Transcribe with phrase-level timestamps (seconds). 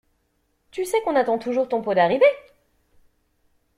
[0.71, 2.25] Tu sais qu'on attend toujours ton pot d'arrivée!